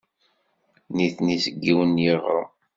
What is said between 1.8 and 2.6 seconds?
n yiɣrem.